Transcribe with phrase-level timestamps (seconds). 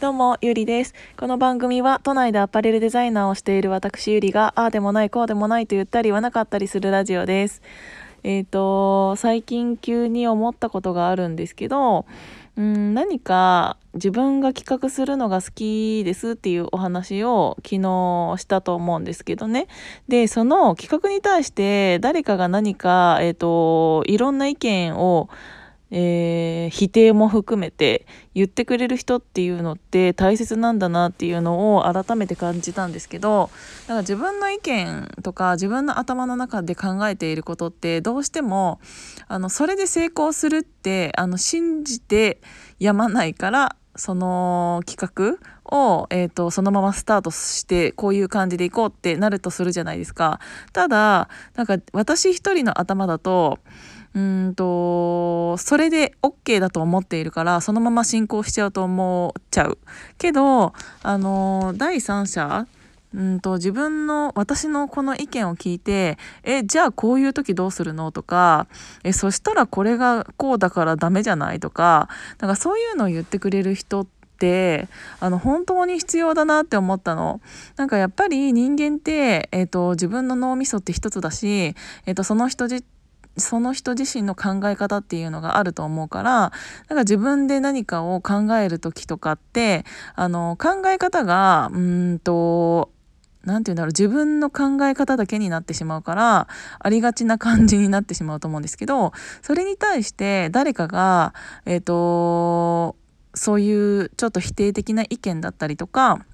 [0.00, 0.92] どうも、ゆりです。
[1.16, 7.62] この番組は、都内でアパレルデザイナーをしている私ゆりが、ああでもない、こうでもないと言ったり言わなかったりするラジオです。
[8.24, 12.06] えっ、と、最近急に思ったことがあるんですけど、
[12.56, 19.68] うん、何か自分が企画するのが好きですっていうお話を昨日したと思うんですけどね。
[20.08, 25.28] で、その企画に対して誰かが何か、えっ、と、いろんな意見を
[25.96, 28.04] えー、否定も含めて
[28.34, 33.48] 言ってくれる人っていうのって大切なんだなっていうのを改めて感じたんですけど
[33.82, 38.80] だから自分の意見とか自分の頭の中で考えていることってどうしても
[39.28, 42.40] あのそれで成功するってあの信じて
[42.80, 50.40] やまないからその企画を、えーと、そのままスタートしてこういう感じでいこうってなるとするじゃないですか。
[50.72, 53.58] ただなんか私一人の頭だと
[54.14, 59.78] うんとそれで OK だと思っているからそのまま進行しちゃうと思っちゃう。
[60.18, 60.72] けど
[61.02, 62.66] あの第三者
[63.12, 68.66] うんと自分の私のこの意見を聞いてえじゃあこういう時どうするのとか
[69.04, 72.08] えそしたらこれがこうだからダメじゃないとか
[72.40, 74.06] なんかそういうのを言ってくれる人っ
[74.38, 74.88] て
[75.20, 77.40] あの本当に必要だなって思ったの。
[77.76, 81.74] なんかやっぱり人間って、えーと、自分の脳みそって一つだし、
[82.06, 82.84] えーとその人自
[83.36, 92.90] その人自身の考え方っていうのがあると思うからなんか自分で何かを考える時とかってあの考え方がうんと
[93.44, 99.12] 何て言うんだろう自分の考え方だけになってしまうからありがちな感じになってしまうと思うんですけど
[99.42, 101.34] それに対して誰かが
[101.66, 102.96] えっ、ー、と
[103.34, 106.24] そういうちょっと否定的な意見だったりとか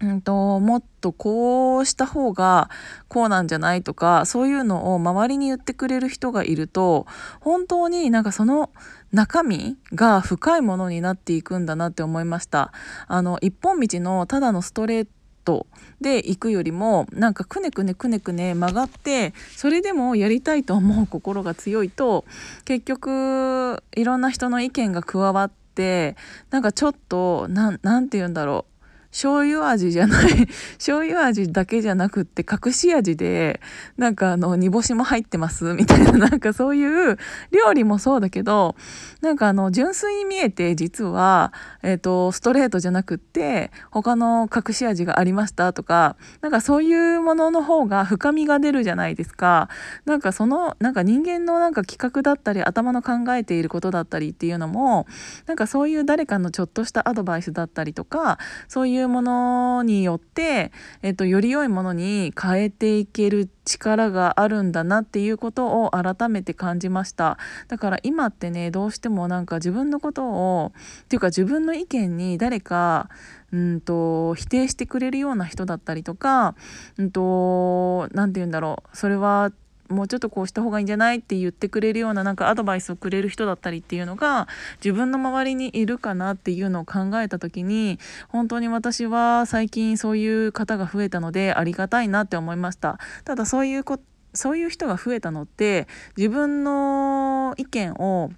[0.00, 2.70] うんと、もっとこうした方が
[3.08, 7.06] こうなんじゃないとか、そういうのを周りに言ってくれる人がいると、
[7.40, 8.70] 本当になんかその
[9.12, 12.72] 中身が深いものになっていくんだなって思いました。
[13.08, 15.08] あの、一本道のただのストレー
[15.44, 15.66] ト
[16.00, 22.24] で行くよりも、なんかくねくねくねくね曲がって、それでもやりたいと思う 心が強いと、
[22.64, 26.16] 結局、いろんな人の意見が加わって、
[26.50, 28.77] なんかちょっと、なん、なんて言うんだろう。
[29.10, 30.48] 醤油味じゃない。
[30.76, 33.60] 醤油味だけじゃなくって隠し味で
[33.96, 37.16] なんかあの煮干しも入ってますみたいな なんかそういう
[37.50, 38.76] 料理もそうだけど
[39.22, 41.52] なんかあの純粋に見えて実は、
[41.82, 49.68] えーと、ストレートじゃなくって他の隠し味がありましたとかなんかそういうものの方が深みが出るじゃないですか。
[50.04, 55.06] なんかそのなんか人間のなんか企画だったり頭の考えていることだったりっていうのも
[55.46, 58.38] なんかそういう誰かのちょっとしたアドバイスだったりとか
[58.68, 60.72] そういういうものによって、
[61.02, 67.38] えっと、より良いものに変えていける力があるんだなっていうことを改めて感じました。
[67.68, 70.72] だから今ってねどうしてもなんか自分のことを
[71.02, 73.08] っていうか自分の意見に誰か
[73.52, 76.54] うんと否定してくれるような人だったりとか
[76.96, 78.96] うんと何て言うんだろう。
[78.96, 79.52] それは
[79.88, 84.48] もうちょっとこうした方がいいんじゃないって言ってくれるようななんかアドバイスをくれる人だったりっていうのが
[84.84, 87.98] 自分の周りにいるかなっていうのを考えた時に
[88.28, 92.98] 本当に私は最近そういう方が増えたのでありがたいなって思いました。
[93.24, 93.98] ただそういうこ
[94.34, 98.30] そういう人が増えたのって自分の意見を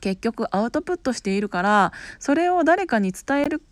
[0.00, 3.62] 結局アウトプットしているからそれを誰かに伝える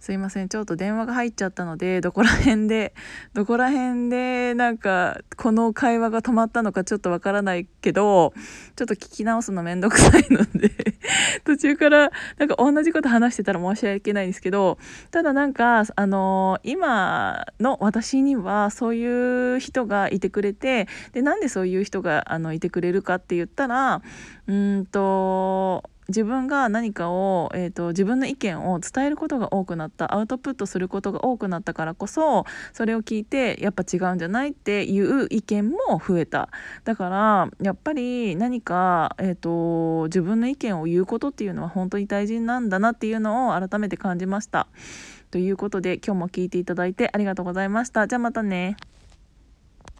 [0.00, 0.48] すいません。
[0.48, 2.94] ちょっと電話が入っちゃったのでどこら辺で
[3.34, 8.32] どこら辺でなんかこの会話が止まったのかちょっとわからないけど
[8.76, 10.70] ちょっと聞き直すのめんどくさいので
[11.44, 14.78] 途中からなんか同じこと話してたら申し訳ないんですけど
[15.10, 24.00] ただなんかあの今の私にはそういう人がいてくれてでなんでそういう人があのいてくれるかって言ったら
[24.46, 36.50] うんと自分が何かを、えーと、自分の意見を伝えることが多くなったアウトプットすることが多くなったからこそそれを聞いてやっぱ違うんじゃないっていう意見も増えた
[36.84, 44.66] だからやっぱり何か、えーと自分の意見を言うことっていうのは本当に大事なんだなっていうのを改めて感じました。
[45.30, 48.06] ということで今日も聞いていただいてありがとうございました。
[48.08, 48.76] じゃあまたね。